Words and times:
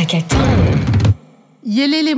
Takata. 0.00 0.36
Yélé 1.62 2.14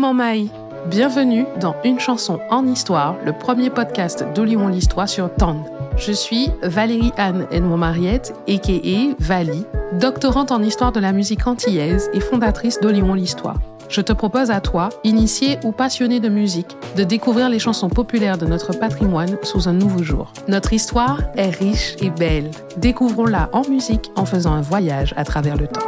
Bienvenue 0.87 1.46
dans 1.58 1.75
Une 1.85 1.99
chanson 1.99 2.39
en 2.49 2.65
histoire, 2.65 3.17
le 3.25 3.33
premier 3.33 3.71
podcast 3.71 4.24
d'Olion 4.37 4.69
l'Histoire 4.69 5.08
sur 5.08 5.35
TAN. 5.35 5.64
Je 5.96 6.12
suis 6.12 6.48
Valérie 6.62 7.10
Anne 7.16 7.48
Edmond 7.50 7.79
Mariette, 7.79 8.34
a.k.a. 8.48 9.14
Vali, 9.18 9.64
doctorante 9.95 10.53
en 10.53 10.62
histoire 10.62 10.92
de 10.92 11.00
la 11.00 11.10
musique 11.10 11.45
antillaise 11.48 12.08
et 12.15 12.21
fondatrice 12.21 12.79
d'Olion 12.79 13.15
l'Histoire. 13.15 13.58
Je 13.88 14.01
te 14.01 14.12
propose 14.12 14.53
à 14.53 14.60
toi, 14.60 14.90
initié 15.03 15.58
ou 15.64 15.72
passionné 15.72 16.20
de 16.20 16.28
musique, 16.28 16.77
de 16.96 17.02
découvrir 17.02 17.48
les 17.48 17.59
chansons 17.59 17.88
populaires 17.88 18.38
de 18.38 18.46
notre 18.46 18.78
patrimoine 18.78 19.38
sous 19.42 19.66
un 19.66 19.73
nouveau 19.73 20.05
jour. 20.05 20.33
Notre 20.46 20.73
histoire 20.73 21.20
est 21.34 21.51
riche 21.51 21.96
et 22.01 22.10
belle. 22.10 22.52
Découvrons-la 22.77 23.51
en 23.52 23.69
musique 23.69 24.12
en 24.14 24.24
faisant 24.24 24.52
un 24.52 24.62
voyage 24.62 25.14
à 25.16 25.24
travers 25.24 25.56
le 25.56 25.66
temps. 25.66 25.83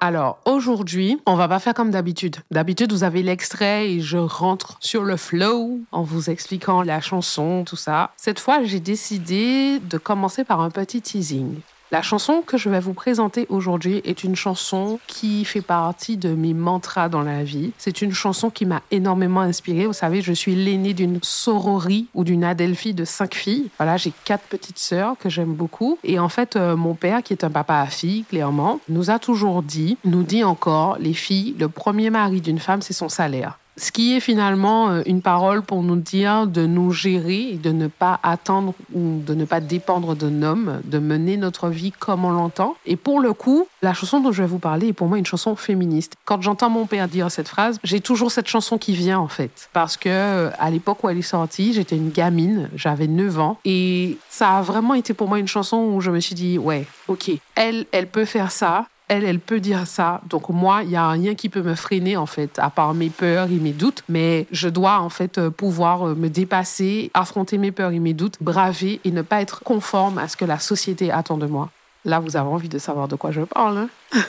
Alors 0.00 0.38
aujourd'hui, 0.44 1.18
on 1.26 1.34
va 1.34 1.48
pas 1.48 1.58
faire 1.58 1.74
comme 1.74 1.90
d'habitude. 1.90 2.36
D'habitude, 2.50 2.92
vous 2.92 3.04
avez 3.04 3.22
l'extrait 3.22 3.90
et 3.90 4.00
je 4.00 4.18
rentre 4.18 4.76
sur 4.80 5.04
le 5.04 5.16
flow 5.16 5.80
en 5.92 6.02
vous 6.02 6.30
expliquant 6.30 6.82
la 6.82 7.00
chanson, 7.00 7.64
tout 7.64 7.76
ça. 7.76 8.10
Cette 8.16 8.38
fois, 8.38 8.62
j'ai 8.64 8.80
décidé 8.80 9.78
de 9.80 9.98
commencer 9.98 10.44
par 10.44 10.60
un 10.60 10.70
petit 10.70 11.00
teasing. 11.00 11.60
La 11.92 12.02
chanson 12.02 12.42
que 12.44 12.58
je 12.58 12.68
vais 12.68 12.80
vous 12.80 12.94
présenter 12.94 13.46
aujourd'hui 13.48 14.00
est 14.04 14.24
une 14.24 14.34
chanson 14.34 14.98
qui 15.06 15.44
fait 15.44 15.60
partie 15.60 16.16
de 16.16 16.30
mes 16.30 16.52
mantras 16.52 17.08
dans 17.08 17.22
la 17.22 17.44
vie. 17.44 17.70
C'est 17.78 18.02
une 18.02 18.12
chanson 18.12 18.50
qui 18.50 18.66
m'a 18.66 18.82
énormément 18.90 19.40
inspirée. 19.40 19.86
Vous 19.86 19.92
savez, 19.92 20.20
je 20.20 20.32
suis 20.32 20.56
l'aînée 20.56 20.94
d'une 20.94 21.20
sororie 21.22 22.08
ou 22.12 22.24
d'une 22.24 22.42
adelphie 22.42 22.92
de 22.92 23.04
cinq 23.04 23.36
filles. 23.36 23.70
Voilà, 23.78 23.96
j'ai 23.98 24.12
quatre 24.24 24.42
petites 24.48 24.80
sœurs 24.80 25.14
que 25.16 25.28
j'aime 25.28 25.54
beaucoup. 25.54 25.96
Et 26.02 26.18
en 26.18 26.28
fait, 26.28 26.56
euh, 26.56 26.74
mon 26.74 26.94
père, 26.94 27.22
qui 27.22 27.32
est 27.32 27.44
un 27.44 27.50
papa 27.50 27.76
à 27.76 27.86
filles, 27.86 28.24
clairement, 28.24 28.80
nous 28.88 29.12
a 29.12 29.20
toujours 29.20 29.62
dit, 29.62 29.96
nous 30.04 30.24
dit 30.24 30.42
encore, 30.42 30.98
les 30.98 31.14
filles, 31.14 31.54
le 31.56 31.68
premier 31.68 32.10
mari 32.10 32.40
d'une 32.40 32.58
femme, 32.58 32.82
c'est 32.82 32.94
son 32.94 33.08
salaire. 33.08 33.60
Ce 33.78 33.92
qui 33.92 34.16
est 34.16 34.20
finalement 34.20 34.88
euh, 34.88 35.02
une 35.04 35.20
parole 35.20 35.60
pour 35.60 35.82
nous 35.82 35.96
dire 35.96 36.46
de 36.46 36.66
nous 36.66 36.92
gérer 36.92 37.58
de 37.62 37.72
ne 37.72 37.88
pas 37.88 38.18
attendre 38.22 38.72
ou 38.94 39.20
de 39.20 39.34
ne 39.34 39.44
pas 39.44 39.60
dépendre 39.60 40.16
d'un 40.16 40.42
homme, 40.42 40.80
de 40.84 40.98
mener 40.98 41.36
notre 41.36 41.68
vie 41.68 41.92
comme 41.92 42.24
on 42.24 42.30
l'entend. 42.30 42.76
Et 42.86 42.96
pour 42.96 43.20
le 43.20 43.34
coup, 43.34 43.68
la 43.82 43.92
chanson 43.92 44.20
dont 44.20 44.32
je 44.32 44.42
vais 44.42 44.48
vous 44.48 44.58
parler 44.58 44.88
est 44.88 44.92
pour 44.94 45.08
moi 45.08 45.18
une 45.18 45.26
chanson 45.26 45.56
féministe. 45.56 46.14
Quand 46.24 46.40
j'entends 46.40 46.70
mon 46.70 46.86
père 46.86 47.06
dire 47.06 47.30
cette 47.30 47.48
phrase, 47.48 47.78
j'ai 47.84 48.00
toujours 48.00 48.32
cette 48.32 48.48
chanson 48.48 48.78
qui 48.78 48.94
vient 48.94 49.18
en 49.18 49.28
fait. 49.28 49.68
Parce 49.74 49.96
que 49.98 50.08
euh, 50.08 50.50
à 50.58 50.70
l'époque 50.70 51.04
où 51.04 51.10
elle 51.10 51.18
est 51.18 51.22
sortie, 51.22 51.74
j'étais 51.74 51.96
une 51.96 52.10
gamine, 52.10 52.70
j'avais 52.74 53.08
9 53.08 53.38
ans. 53.40 53.58
Et 53.66 54.16
ça 54.30 54.56
a 54.56 54.62
vraiment 54.62 54.94
été 54.94 55.12
pour 55.12 55.28
moi 55.28 55.38
une 55.38 55.48
chanson 55.48 55.76
où 55.76 56.00
je 56.00 56.10
me 56.10 56.20
suis 56.20 56.34
dit, 56.34 56.56
ouais, 56.56 56.86
ok, 57.08 57.30
elle, 57.54 57.84
elle 57.92 58.06
peut 58.06 58.24
faire 58.24 58.52
ça 58.52 58.86
elle, 59.08 59.24
elle 59.24 59.40
peut 59.40 59.60
dire 59.60 59.86
ça. 59.86 60.20
Donc 60.28 60.48
moi, 60.48 60.82
il 60.82 60.90
y 60.90 60.96
a 60.96 61.10
rien 61.10 61.34
qui 61.34 61.48
peut 61.48 61.62
me 61.62 61.74
freiner 61.74 62.16
en 62.16 62.26
fait, 62.26 62.58
à 62.58 62.70
part 62.70 62.94
mes 62.94 63.10
peurs 63.10 63.48
et 63.50 63.56
mes 63.56 63.72
doutes. 63.72 64.02
Mais 64.08 64.46
je 64.50 64.68
dois 64.68 64.98
en 64.98 65.08
fait 65.08 65.38
euh, 65.38 65.50
pouvoir 65.50 66.08
euh, 66.08 66.14
me 66.14 66.28
dépasser, 66.28 67.10
affronter 67.14 67.58
mes 67.58 67.72
peurs 67.72 67.92
et 67.92 68.00
mes 68.00 68.14
doutes, 68.14 68.36
braver 68.40 69.00
et 69.04 69.10
ne 69.10 69.22
pas 69.22 69.40
être 69.40 69.62
conforme 69.62 70.18
à 70.18 70.28
ce 70.28 70.36
que 70.36 70.44
la 70.44 70.58
société 70.58 71.10
attend 71.10 71.38
de 71.38 71.46
moi. 71.46 71.70
Là, 72.04 72.20
vous 72.20 72.36
avez 72.36 72.48
envie 72.48 72.68
de 72.68 72.78
savoir 72.78 73.08
de 73.08 73.16
quoi 73.16 73.30
je 73.30 73.42
parle. 73.42 73.78
Hein? 73.78 73.88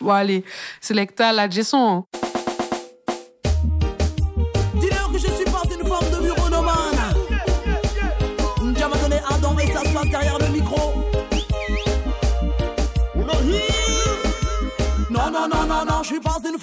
Bon 0.00 0.12
allez, 0.12 0.44
Selecta 0.80 1.32
la 1.32 1.50
Jason. 1.50 2.04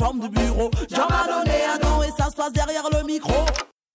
Forme 0.05 0.19
de 0.19 0.27
donné 0.27 1.65
un 1.65 1.79
don 1.79 2.03
et 2.03 2.11
ça 2.15 2.29
se 2.29 2.35
passe 2.35 2.53
derrière 2.53 2.87
le 2.91 3.03
micro. 3.07 3.33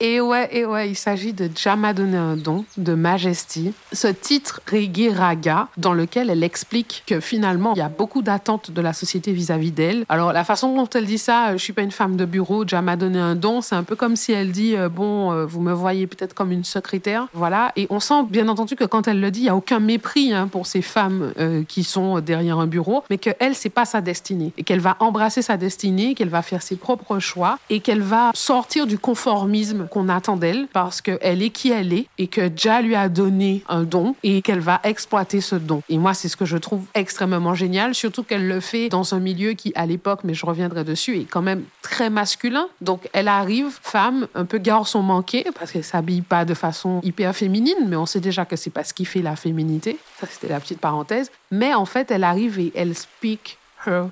Et 0.02 0.18
ouais, 0.18 0.48
et 0.50 0.64
ouais, 0.64 0.88
il 0.88 0.94
s'agit 0.94 1.34
de 1.34 1.50
Jama 1.54 1.90
un 1.90 2.36
don 2.36 2.64
de 2.78 2.94
Majesty. 2.94 3.74
Ce 3.92 4.06
titre 4.08 4.62
reggae 4.70 5.12
raga 5.14 5.68
dans 5.76 5.92
lequel 5.92 6.30
elle 6.30 6.42
explique 6.42 7.02
que 7.06 7.20
finalement 7.20 7.74
il 7.74 7.80
y 7.80 7.82
a 7.82 7.90
beaucoup 7.90 8.22
d'attentes 8.22 8.70
de 8.70 8.80
la 8.80 8.94
société 8.94 9.32
vis-à-vis 9.32 9.72
d'elle. 9.72 10.06
Alors 10.08 10.32
la 10.32 10.42
façon 10.42 10.74
dont 10.74 10.88
elle 10.88 11.04
dit 11.04 11.18
ça, 11.18 11.48
euh, 11.48 11.52
je 11.52 11.58
suis 11.58 11.74
pas 11.74 11.82
une 11.82 11.90
femme 11.90 12.16
de 12.16 12.24
bureau, 12.24 12.66
Jama 12.66 12.92
un 12.92 13.34
don, 13.34 13.60
c'est 13.60 13.74
un 13.74 13.82
peu 13.82 13.94
comme 13.94 14.16
si 14.16 14.32
elle 14.32 14.52
dit 14.52 14.74
euh, 14.74 14.88
bon, 14.88 15.32
euh, 15.32 15.44
vous 15.44 15.60
me 15.60 15.72
voyez 15.74 16.06
peut-être 16.06 16.32
comme 16.32 16.50
une 16.50 16.64
secrétaire, 16.64 17.26
voilà. 17.34 17.72
Et 17.76 17.86
on 17.90 18.00
sent 18.00 18.24
bien 18.30 18.48
entendu 18.48 18.76
que 18.76 18.84
quand 18.84 19.06
elle 19.06 19.20
le 19.20 19.30
dit, 19.30 19.40
il 19.40 19.46
y 19.46 19.50
a 19.50 19.56
aucun 19.56 19.80
mépris 19.80 20.32
hein, 20.32 20.48
pour 20.48 20.66
ces 20.66 20.80
femmes 20.80 21.32
qui 21.68 21.84
sont 21.84 22.20
derrière 22.20 22.58
un 22.58 22.66
bureau, 22.66 23.04
mais 23.10 23.18
que 23.18 23.30
elle 23.38 23.54
c'est 23.54 23.68
pas 23.68 23.84
sa 23.84 24.00
destinée 24.00 24.52
et 24.56 24.62
qu'elle 24.62 24.80
va 24.80 24.96
embrasser 25.00 25.42
sa 25.42 25.58
destinée, 25.58 26.14
qu'elle 26.14 26.30
va 26.30 26.40
faire 26.40 26.62
ses 26.62 26.76
propres 26.76 27.18
choix 27.18 27.58
et 27.68 27.80
qu'elle 27.80 28.02
va 28.02 28.30
sortir 28.34 28.86
du 28.86 28.98
conformisme 28.98 29.88
qu'on 29.90 30.08
attend 30.08 30.36
d'elle 30.36 30.68
parce 30.72 31.00
qu'elle 31.02 31.42
est 31.42 31.50
qui 31.50 31.70
elle 31.70 31.92
est 31.92 32.06
et 32.16 32.28
que 32.28 32.50
Jah 32.54 32.80
lui 32.80 32.94
a 32.94 33.08
donné 33.08 33.62
un 33.68 33.82
don 33.82 34.14
et 34.22 34.40
qu'elle 34.40 34.60
va 34.60 34.80
exploiter 34.84 35.40
ce 35.40 35.56
don. 35.56 35.82
Et 35.88 35.98
moi, 35.98 36.14
c'est 36.14 36.28
ce 36.28 36.36
que 36.36 36.44
je 36.44 36.56
trouve 36.56 36.84
extrêmement 36.94 37.54
génial, 37.54 37.94
surtout 37.94 38.22
qu'elle 38.22 38.48
le 38.48 38.60
fait 38.60 38.88
dans 38.88 39.14
un 39.14 39.18
milieu 39.18 39.52
qui, 39.52 39.72
à 39.74 39.86
l'époque, 39.86 40.20
mais 40.24 40.34
je 40.34 40.46
reviendrai 40.46 40.84
dessus, 40.84 41.18
est 41.18 41.24
quand 41.24 41.42
même 41.42 41.64
très 41.82 42.10
masculin. 42.10 42.68
Donc, 42.80 43.08
elle 43.12 43.28
arrive, 43.28 43.78
femme, 43.82 44.28
un 44.34 44.44
peu 44.44 44.58
garçon 44.58 45.02
manqué, 45.02 45.44
parce 45.58 45.72
qu'elle 45.72 45.84
s'habille 45.84 46.22
pas 46.22 46.44
de 46.44 46.54
façon 46.54 47.00
hyper 47.02 47.34
féminine, 47.34 47.86
mais 47.86 47.96
on 47.96 48.06
sait 48.06 48.20
déjà 48.20 48.44
que 48.44 48.56
c'est 48.56 48.70
pas 48.70 48.84
ce 48.84 48.94
qui 48.94 49.04
fait 49.04 49.22
la 49.22 49.36
féminité. 49.36 49.98
Ça, 50.20 50.26
c'était 50.30 50.48
la 50.48 50.60
petite 50.60 50.80
parenthèse. 50.80 51.30
Mais 51.50 51.74
en 51.74 51.84
fait, 51.84 52.10
elle 52.10 52.24
arrive 52.24 52.58
et 52.58 52.72
elle 52.74 52.94
speak 52.94 53.58
her 53.86 54.06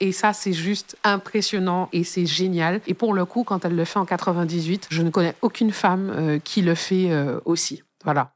Et 0.00 0.12
ça, 0.12 0.32
c'est 0.32 0.52
juste 0.52 0.96
impressionnant 1.04 1.88
et 1.92 2.04
c'est 2.04 2.26
génial. 2.26 2.80
Et 2.86 2.94
pour 2.94 3.14
le 3.14 3.24
coup, 3.24 3.44
quand 3.44 3.64
elle 3.64 3.76
le 3.76 3.84
fait 3.84 3.98
en 3.98 4.04
98, 4.04 4.88
je 4.90 5.02
ne 5.02 5.10
connais 5.10 5.34
aucune 5.42 5.72
femme 5.72 6.12
euh, 6.14 6.38
qui 6.38 6.62
le 6.62 6.74
fait 6.74 7.10
euh, 7.10 7.40
aussi. 7.44 7.82
Voilà. 8.04 8.32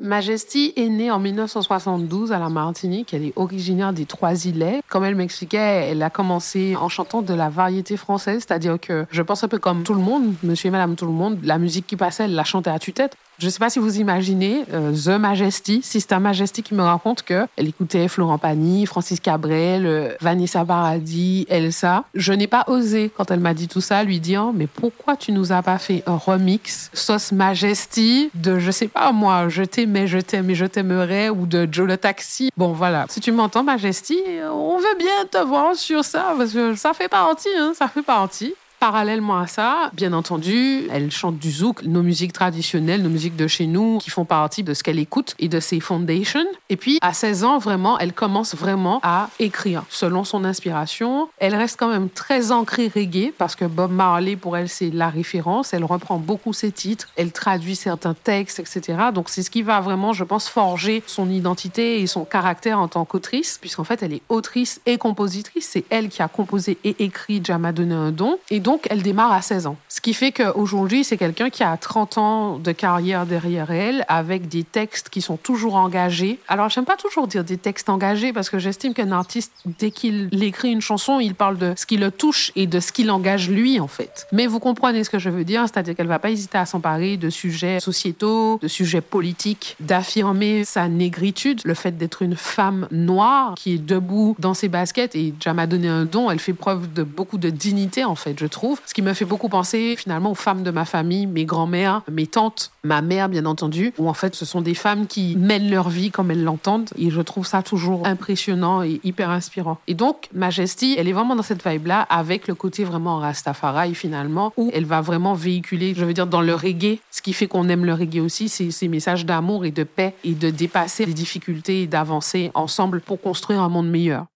Majesty 0.00 0.72
est 0.76 0.88
née 0.88 1.10
en 1.10 1.18
1972 1.18 2.32
à 2.32 2.38
la 2.38 2.48
Martinique. 2.48 3.12
Elle 3.12 3.26
est 3.26 3.32
originaire 3.36 3.92
des 3.92 4.06
Trois-Îlets. 4.06 4.80
Comme 4.88 5.04
elle 5.04 5.14
m'expliquait, 5.14 5.88
elle 5.90 6.02
a 6.02 6.08
commencé 6.08 6.74
en 6.74 6.88
chantant 6.88 7.20
de 7.20 7.34
la 7.34 7.50
variété 7.50 7.98
française, 7.98 8.44
c'est-à-dire 8.46 8.80
que 8.80 9.04
je 9.10 9.20
pense 9.20 9.44
un 9.44 9.48
peu 9.48 9.58
comme 9.58 9.82
tout 9.82 9.92
le 9.92 10.00
monde, 10.00 10.34
monsieur 10.42 10.68
et 10.68 10.70
madame 10.70 10.96
tout 10.96 11.04
le 11.04 11.12
monde, 11.12 11.38
la 11.42 11.58
musique 11.58 11.86
qui 11.86 11.96
passait, 11.96 12.24
elle 12.24 12.34
la 12.34 12.44
chantait 12.44 12.70
à 12.70 12.78
tue-tête. 12.78 13.14
Je 13.40 13.46
ne 13.46 13.50
sais 13.50 13.58
pas 13.58 13.70
si 13.70 13.78
vous 13.78 13.98
imaginez 13.98 14.66
euh, 14.74 14.92
The 14.92 15.18
Majesty, 15.18 15.80
Sister 15.82 16.18
Majesty 16.18 16.62
qui 16.62 16.74
me 16.74 16.82
raconte 16.82 17.22
que 17.22 17.46
elle 17.56 17.68
écoutait 17.68 18.06
Florent 18.06 18.36
Pagny, 18.36 18.84
Francis 18.84 19.18
Cabrel, 19.18 19.86
euh, 19.86 20.14
Vanessa 20.20 20.62
Paradis, 20.62 21.46
Elsa. 21.48 22.04
Je 22.12 22.34
n'ai 22.34 22.46
pas 22.46 22.64
osé, 22.66 23.10
quand 23.16 23.30
elle 23.30 23.40
m'a 23.40 23.54
dit 23.54 23.66
tout 23.66 23.80
ça, 23.80 24.04
lui 24.04 24.20
dire 24.20 24.52
mais 24.52 24.66
pourquoi 24.66 25.16
tu 25.16 25.32
nous 25.32 25.52
as 25.52 25.62
pas 25.62 25.78
fait 25.78 26.02
un 26.06 26.16
remix 26.16 26.90
sauce 26.92 27.32
Majesty 27.32 28.30
de 28.34 28.58
je 28.58 28.70
sais 28.70 28.88
pas 28.88 29.10
moi, 29.10 29.48
je 29.48 29.62
t'aimais, 29.62 30.06
je 30.06 30.18
t'aime 30.18 30.50
et 30.50 30.54
je 30.54 30.66
t'aimerais 30.66 31.30
ou 31.30 31.46
de 31.46 31.66
Joe 31.72 31.88
le 31.88 31.96
Taxi? 31.96 32.50
Bon 32.58 32.72
voilà, 32.72 33.06
si 33.08 33.20
tu 33.20 33.32
m'entends 33.32 33.64
Majesty, 33.64 34.18
on 34.52 34.76
veut 34.76 34.98
bien 34.98 35.24
te 35.30 35.38
voir 35.38 35.74
sur 35.76 36.04
ça 36.04 36.34
parce 36.36 36.52
que 36.52 36.74
ça 36.74 36.92
fait 36.92 37.08
partie, 37.08 37.48
hein, 37.58 37.72
ça 37.74 37.88
fait 37.88 38.02
partie. 38.02 38.52
Parallèlement 38.80 39.36
à 39.36 39.46
ça, 39.46 39.90
bien 39.92 40.14
entendu, 40.14 40.88
elle 40.90 41.10
chante 41.10 41.38
du 41.38 41.50
zouk, 41.50 41.82
nos 41.82 42.02
musiques 42.02 42.32
traditionnelles, 42.32 43.02
nos 43.02 43.10
musiques 43.10 43.36
de 43.36 43.46
chez 43.46 43.66
nous, 43.66 43.98
qui 43.98 44.08
font 44.08 44.24
partie 44.24 44.62
de 44.62 44.72
ce 44.72 44.82
qu'elle 44.82 44.98
écoute 44.98 45.34
et 45.38 45.48
de 45.48 45.60
ses 45.60 45.80
foundations. 45.80 46.46
Et 46.70 46.78
puis, 46.78 46.98
à 47.02 47.12
16 47.12 47.44
ans, 47.44 47.58
vraiment, 47.58 47.98
elle 47.98 48.14
commence 48.14 48.54
vraiment 48.54 48.98
à 49.02 49.28
écrire 49.38 49.82
selon 49.90 50.24
son 50.24 50.46
inspiration. 50.46 51.28
Elle 51.36 51.54
reste 51.54 51.78
quand 51.78 51.90
même 51.90 52.08
très 52.08 52.52
ancrée 52.52 52.90
reggae 52.94 53.34
parce 53.36 53.54
que 53.54 53.66
Bob 53.66 53.92
Marley, 53.92 54.36
pour 54.36 54.56
elle, 54.56 54.70
c'est 54.70 54.88
la 54.88 55.10
référence. 55.10 55.74
Elle 55.74 55.84
reprend 55.84 56.16
beaucoup 56.16 56.54
ses 56.54 56.72
titres, 56.72 57.08
elle 57.16 57.32
traduit 57.32 57.76
certains 57.76 58.14
textes, 58.14 58.60
etc. 58.60 59.10
Donc, 59.12 59.28
c'est 59.28 59.42
ce 59.42 59.50
qui 59.50 59.60
va 59.60 59.82
vraiment, 59.82 60.14
je 60.14 60.24
pense, 60.24 60.48
forger 60.48 61.02
son 61.06 61.28
identité 61.28 62.00
et 62.00 62.06
son 62.06 62.24
caractère 62.24 62.80
en 62.80 62.88
tant 62.88 63.04
qu'autrice, 63.04 63.58
puisqu'en 63.60 63.84
fait, 63.84 64.02
elle 64.02 64.14
est 64.14 64.22
autrice 64.30 64.80
et 64.86 64.96
compositrice. 64.96 65.68
C'est 65.70 65.84
elle 65.90 66.08
qui 66.08 66.22
a 66.22 66.28
composé 66.28 66.78
et 66.82 66.96
écrit 67.04 67.42
Jama 67.44 67.72
donné 67.72 67.94
un 67.94 68.10
don. 68.10 68.38
Et 68.48 68.58
donc, 68.58 68.69
elle 68.90 69.02
démarre 69.02 69.32
à 69.32 69.42
16 69.42 69.66
ans. 69.66 69.76
Ce 69.88 70.00
qui 70.00 70.14
fait 70.14 70.32
qu'aujourd'hui, 70.32 71.04
c'est 71.04 71.16
quelqu'un 71.16 71.50
qui 71.50 71.62
a 71.62 71.76
30 71.76 72.18
ans 72.18 72.58
de 72.58 72.72
carrière 72.72 73.26
derrière 73.26 73.70
elle, 73.70 74.04
avec 74.08 74.48
des 74.48 74.64
textes 74.64 75.08
qui 75.08 75.20
sont 75.20 75.36
toujours 75.36 75.74
engagés. 75.74 76.38
Alors, 76.48 76.68
j'aime 76.68 76.84
pas 76.84 76.96
toujours 76.96 77.26
dire 77.26 77.44
des 77.44 77.56
textes 77.56 77.88
engagés, 77.88 78.32
parce 78.32 78.50
que 78.50 78.58
j'estime 78.58 78.94
qu'un 78.94 79.12
artiste, 79.12 79.52
dès 79.78 79.90
qu'il 79.90 80.28
écrit 80.42 80.70
une 80.70 80.80
chanson, 80.80 81.20
il 81.20 81.34
parle 81.34 81.58
de 81.58 81.74
ce 81.76 81.86
qui 81.86 81.96
le 81.96 82.10
touche 82.10 82.52
et 82.56 82.66
de 82.66 82.80
ce 82.80 82.92
qui 82.92 83.04
l'engage 83.04 83.48
lui, 83.48 83.80
en 83.80 83.88
fait. 83.88 84.26
Mais 84.32 84.46
vous 84.46 84.60
comprenez 84.60 85.04
ce 85.04 85.10
que 85.10 85.18
je 85.18 85.30
veux 85.30 85.44
dire, 85.44 85.62
c'est-à-dire 85.62 85.94
qu'elle 85.94 86.06
va 86.06 86.18
pas 86.18 86.30
hésiter 86.30 86.58
à 86.58 86.66
s'emparer 86.66 87.16
de 87.16 87.30
sujets 87.30 87.80
sociétaux, 87.80 88.58
de 88.62 88.68
sujets 88.68 89.00
politiques, 89.00 89.76
d'affirmer 89.80 90.64
sa 90.64 90.88
négritude, 90.88 91.60
le 91.64 91.74
fait 91.74 91.96
d'être 91.96 92.22
une 92.22 92.36
femme 92.36 92.86
noire 92.90 93.54
qui 93.56 93.74
est 93.74 93.78
debout 93.78 94.36
dans 94.38 94.54
ses 94.54 94.68
baskets 94.68 95.14
et 95.14 95.32
déjà 95.32 95.54
m'a 95.54 95.66
donné 95.66 95.88
un 95.88 96.04
don, 96.04 96.30
elle 96.30 96.38
fait 96.38 96.52
preuve 96.52 96.92
de 96.92 97.02
beaucoup 97.02 97.38
de 97.38 97.50
dignité, 97.50 98.04
en 98.04 98.14
fait, 98.14 98.38
je 98.38 98.46
trouve 98.46 98.59
Ce 98.86 98.94
qui 98.94 99.02
me 99.02 99.12
fait 99.14 99.24
beaucoup 99.24 99.48
penser 99.48 99.94
finalement 99.96 100.32
aux 100.32 100.36
femmes 100.36 100.62
de 100.62 100.70
ma 100.70 100.84
famille, 100.84 101.26
mes 101.26 101.44
grands-mères, 101.44 102.02
mes 102.10 102.26
tantes, 102.26 102.70
ma 102.84 103.02
mère 103.02 103.28
bien 103.28 103.46
entendu, 103.46 103.92
où 103.98 104.08
en 104.08 104.14
fait 104.14 104.34
ce 104.34 104.44
sont 104.44 104.60
des 104.60 104.74
femmes 104.74 105.06
qui 105.06 105.36
mènent 105.36 105.70
leur 105.70 105.88
vie 105.88 106.10
comme 106.10 106.30
elles 106.30 106.44
l'entendent. 106.44 106.90
Et 106.96 107.10
je 107.10 107.20
trouve 107.20 107.46
ça 107.46 107.62
toujours 107.62 108.06
impressionnant 108.06 108.82
et 108.82 109.00
hyper 109.04 109.30
inspirant. 109.30 109.78
Et 109.86 109.94
donc, 109.94 110.28
Majesty, 110.34 110.96
elle 110.98 111.08
est 111.08 111.12
vraiment 111.12 111.36
dans 111.36 111.42
cette 111.42 111.66
vibe-là 111.66 112.02
avec 112.02 112.48
le 112.48 112.54
côté 112.54 112.84
vraiment 112.84 113.18
Rastafari 113.18 113.94
finalement, 113.94 114.52
où 114.56 114.70
elle 114.72 114.84
va 114.84 115.00
vraiment 115.00 115.34
véhiculer, 115.34 115.94
je 115.96 116.04
veux 116.04 116.14
dire, 116.14 116.26
dans 116.26 116.42
le 116.42 116.54
reggae, 116.54 116.98
ce 117.10 117.22
qui 117.22 117.32
fait 117.32 117.46
qu'on 117.46 117.68
aime 117.68 117.84
le 117.84 117.94
reggae 117.94 118.20
aussi, 118.20 118.48
c'est 118.48 118.70
ces 118.70 118.88
messages 118.88 119.26
d'amour 119.26 119.64
et 119.64 119.70
de 119.70 119.84
paix 119.84 120.14
et 120.24 120.32
de 120.32 120.50
dépasser 120.50 121.06
les 121.06 121.14
difficultés 121.14 121.82
et 121.82 121.86
d'avancer 121.86 122.50
ensemble 122.54 123.00
pour 123.00 123.20
construire 123.20 123.62
un 123.62 123.68
monde 123.68 123.88
meilleur. 123.88 124.26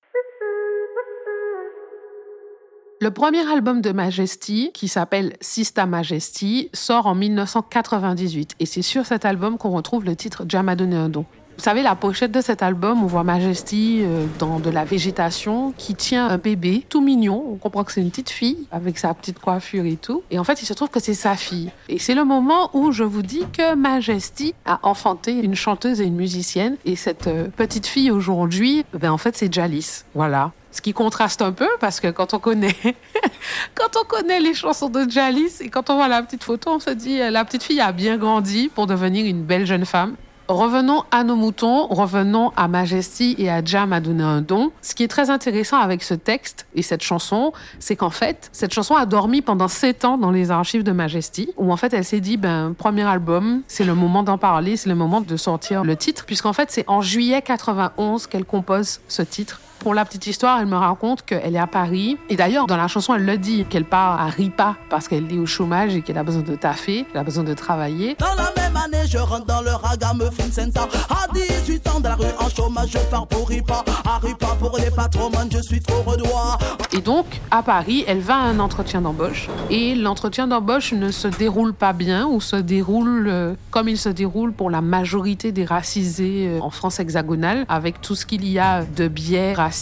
Le 3.05 3.11
premier 3.11 3.47
album 3.53 3.83
de 3.83 3.93
Majesty, 3.93 4.71
qui 4.73 4.89
s'appelle 4.89 5.37
Sista 5.43 5.85
Majesty, 5.85 6.71
sort 6.73 7.07
en 7.07 7.15
1998 7.15 8.55
et 8.59 8.65
c'est 8.65 8.81
sur 8.81 9.05
cet 9.05 9.27
album 9.27 9.59
qu'on 9.59 9.73
retrouve 9.73 10.07
le 10.07 10.17
titre 10.17 10.47
Jamadone 10.49 11.13
Vous 11.13 11.23
savez, 11.59 11.83
la 11.83 11.97
pochette 11.97 12.33
de 12.33 12.41
cet 12.41 12.63
album, 12.63 13.05
on 13.05 13.07
voit 13.07 13.23
Majesty 13.23 14.01
euh, 14.01 14.25
dans 14.39 14.59
de 14.59 14.71
la 14.71 14.87
végétation 14.87 15.75
qui 15.77 15.95
tient 15.95 16.29
un 16.29 16.39
bébé 16.39 16.87
tout 16.89 17.03
mignon. 17.03 17.45
On 17.47 17.57
comprend 17.57 17.85
que 17.85 17.93
c'est 17.93 18.01
une 18.01 18.09
petite 18.09 18.31
fille 18.31 18.67
avec 18.73 18.97
sa 18.97 19.13
petite 19.13 19.39
coiffure 19.39 19.85
et 19.85 19.97
tout. 19.97 20.23
Et 20.31 20.39
en 20.39 20.45
fait, 20.45 20.63
il 20.63 20.65
se 20.65 20.73
trouve 20.73 20.89
que 20.89 20.99
c'est 20.99 21.13
sa 21.13 21.37
fille. 21.37 21.71
Et 21.91 21.99
c'est 21.99 22.15
le 22.15 22.25
moment 22.25 22.71
où 22.73 22.91
je 22.91 23.05
vous 23.05 23.21
dis 23.21 23.45
que 23.53 23.75
Majesty 23.75 24.55
a 24.65 24.81
enfanté 24.83 25.35
une 25.41 25.55
chanteuse 25.55 26.01
et 26.01 26.05
une 26.05 26.17
musicienne. 26.17 26.79
Et 26.87 26.97
cette 26.97 27.27
euh, 27.27 27.49
petite 27.55 27.87
fille 27.87 28.11
aujourd'hui, 28.11 28.83
ben 28.95 29.13
en 29.13 29.19
fait, 29.19 29.37
c'est 29.37 29.53
Jalis. 29.53 30.05
Voilà. 30.15 30.53
Ce 30.75 30.81
qui 30.81 30.93
contraste 30.93 31.41
un 31.41 31.53
peu 31.53 31.69
parce 31.79 32.01
que 32.01 32.09
quand 32.09 32.35
on 32.35 32.41
connaît, 32.41 32.75
quand 33.77 33.97
on 33.97 34.05
connaît 34.05 34.41
les 34.41 34.55
chansons 34.55 34.89
de 34.89 35.09
Jalis 35.09 35.61
et 35.61 35.69
quand 35.69 35.89
on 35.89 35.95
voit 35.95 36.09
la 36.09 36.21
petite 36.21 36.43
photo, 36.43 36.73
on 36.73 36.81
se 36.81 36.91
dit 36.91 37.21
euh, 37.21 37.31
la 37.31 37.45
petite 37.45 37.63
fille 37.63 37.81
a 37.81 37.93
bien 37.93 38.17
grandi 38.17 38.69
pour 38.75 38.89
devenir 38.89 39.25
une 39.25 39.45
belle 39.45 39.67
jeune 39.67 39.87
femme. 39.87 40.17
Revenons 40.49 41.05
à 41.13 41.23
nos 41.23 41.37
moutons, 41.37 41.87
revenons 41.87 42.53
à 42.57 42.67
Majesty 42.67 43.37
et 43.39 43.51
à 43.51 43.65
Jam 43.65 43.93
à 43.93 44.01
donner 44.01 44.25
un 44.25 44.41
don. 44.41 44.73
Ce 44.83 44.97
qui 44.97 45.05
est 45.05 45.09
très 45.09 45.31
intéressant 45.31 45.79
avec 45.79 46.03
ce 46.03 46.13
texte 46.13 46.67
et 46.75 46.83
cette 46.83 47.05
chanson, 47.05 47.53
c'est 47.79 47.95
qu'en 47.95 48.11
fait, 48.11 48.51
cette 48.53 48.75
chanson 48.75 48.97
a 48.97 49.07
dormi 49.07 49.43
pendant 49.43 49.69
sept 49.69 50.05
ans 50.05 50.19
dans 50.19 50.33
les 50.33 50.51
archives 50.51 50.83
de 50.83 50.93
Majesty, 50.93 51.51
où 51.57 51.73
en 51.73 51.77
fait 51.77 51.95
elle 51.95 52.05
s'est 52.05 52.21
dit, 52.21 52.37
ben, 52.37 52.75
premier 52.77 53.05
album, 53.05 53.63
c'est 53.69 53.85
le 53.85 53.95
moment 53.95 54.25
d'en 54.25 54.39
parler, 54.39 54.77
c'est 54.77 54.89
le 54.89 54.97
moment 54.97 55.21
de 55.21 55.37
sortir 55.37 55.85
le 55.85 55.95
titre, 55.95 56.27
puisqu'en 56.27 56.53
fait 56.53 56.71
c'est 56.73 56.85
en 56.89 57.01
juillet 57.01 57.41
91 57.41 58.27
qu'elle 58.27 58.45
compose 58.45 59.01
ce 59.07 59.23
titre 59.23 59.61
pour 59.85 59.93
la 59.93 60.07
petite 60.07 60.27
histoire, 60.27 60.61
elle 60.61 60.67
me 60.67 60.79
raconte 60.79 61.27
qu'elle 61.27 61.55
est 61.55 61.59
à 61.59 61.67
Paris. 61.67 62.17
Et 62.31 62.37
d'ailleurs, 62.37 62.67
dans 62.67 62.79
la 62.79 62.89
chanson, 62.89 63.15
elle 63.17 63.27
le 63.27 63.37
dit, 63.37 63.67
qu'elle 63.69 63.85
part 63.85 64.19
à 64.19 64.29
Ripa 64.29 64.77
parce 64.89 65.09
qu'elle 65.09 65.31
est 65.31 65.39
au 65.39 65.45
chômage 65.45 65.95
et 65.95 66.01
qu'elle 66.01 66.17
a 66.17 66.23
besoin 66.23 66.41
de 66.41 66.57
taffer, 66.57 67.05
qu'elle 67.05 67.21
a 67.21 67.23
besoin 67.23 67.45
de 67.45 67.53
travailler. 67.53 68.17
Dans 68.19 68.35
la 68.35 68.51
même 68.57 68.75
année, 68.79 69.07
je 69.07 69.19
rentre 69.19 69.45
dans 69.45 69.61
le 69.61 69.73
Ragamuffin 69.73 70.51
Center. 70.51 70.81
À 71.11 71.31
18 71.35 71.89
ans, 71.89 72.01
dans 72.01 72.09
la 72.09 72.15
rue 72.15 72.25
en 72.41 72.49
chômage, 72.49 72.93
je 72.93 72.99
pars 73.11 73.27
pour 73.27 73.47
Ripa. 73.47 73.85
À 74.07 74.17
Ripa, 74.21 74.57
pour 74.59 74.79
les 74.79 74.91
patrons, 74.91 75.31
je 75.53 75.61
suis 75.61 75.83
trop 75.83 76.01
redois. 76.01 76.57
Et 76.95 77.03
donc, 77.03 77.27
à 77.51 77.63
Paris, 77.63 78.05
elle 78.09 78.21
va 78.21 78.37
à 78.37 78.43
un 78.45 78.61
entretien 78.61 79.03
d'embauche. 79.03 79.51
Et 79.69 79.95
l'entretien 79.95 80.47
d'embauche 80.47 80.95
ne 80.95 81.11
se 81.11 81.29
déroule 81.29 81.75
pas 81.75 81.93
bien 81.93 82.27
ou 82.27 82.41
se 82.41 82.57
déroule 82.57 83.27
euh, 83.29 83.55
comme 83.71 83.91
il 83.91 83.99
se 83.99 84.09
déroule 84.09 84.55
pour 84.55 84.71
la 84.71 84.81
majorité 84.81 85.53
des 85.53 85.67
racisés 85.67 86.49
euh, 86.49 86.61
en 86.61 86.71
France 86.71 87.01
hexagonale, 87.01 87.67
avec 87.69 88.01
tout 88.01 88.15
ce 88.15 88.25
qu'il 88.25 88.49
y 88.49 88.59
a 88.59 88.85
de 88.85 89.09
biais, 89.09 89.53
racistes 89.53 89.74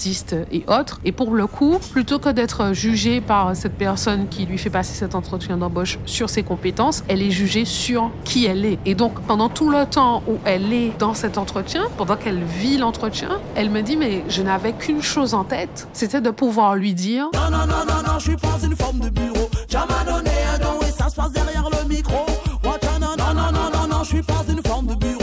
et 0.50 0.64
autres. 0.68 1.00
Et 1.04 1.12
pour 1.12 1.34
le 1.34 1.46
coup, 1.46 1.78
plutôt 1.92 2.18
que 2.18 2.28
d'être 2.30 2.72
jugée 2.72 3.20
par 3.20 3.54
cette 3.54 3.74
personne 3.74 4.28
qui 4.28 4.46
lui 4.46 4.58
fait 4.58 4.70
passer 4.70 4.94
cet 4.94 5.14
entretien 5.14 5.56
d'embauche 5.56 5.98
sur 6.06 6.30
ses 6.30 6.42
compétences, 6.42 7.04
elle 7.08 7.22
est 7.22 7.30
jugée 7.30 7.64
sur 7.64 8.10
qui 8.24 8.46
elle 8.46 8.64
est. 8.64 8.78
Et 8.86 8.94
donc, 8.94 9.20
pendant 9.22 9.48
tout 9.48 9.70
le 9.70 9.86
temps 9.86 10.22
où 10.26 10.38
elle 10.44 10.72
est 10.72 10.92
dans 10.98 11.14
cet 11.14 11.38
entretien, 11.38 11.84
pendant 11.96 12.16
qu'elle 12.16 12.42
vit 12.42 12.78
l'entretien, 12.78 13.40
elle 13.54 13.70
me 13.70 13.82
dit, 13.82 13.96
mais 13.96 14.24
je 14.28 14.42
n'avais 14.42 14.72
qu'une 14.72 15.02
chose 15.02 15.34
en 15.34 15.44
tête, 15.44 15.88
c'était 15.92 16.20
de 16.20 16.30
pouvoir 16.30 16.74
lui 16.74 16.94
dire... 16.94 17.28
Non, 17.34 17.50
non, 17.50 17.66
non, 17.66 17.84
non, 17.86 18.02
non, 18.06 18.18
je 18.18 18.30
suis 18.30 18.36
pas 18.36 18.58
une 18.62 18.76
forme 18.76 19.00
de 19.00 19.10
bureau. 19.10 19.50
Tu 19.68 19.76
m'as 19.76 20.04
donné 20.04 20.30
un 20.54 20.58
don 20.58 20.78
et 20.86 20.90
ça 20.90 21.08
se 21.08 21.16
passe 21.16 21.32
derrière 21.32 21.68
le 21.70 21.88
micro. 21.88 22.26
Non, 22.64 24.04
je 24.04 24.08
suis 24.08 24.22
pas 24.22 24.44
une 24.48 24.62
forme 24.66 24.86
de 24.86 24.94
bureau. 24.94 25.21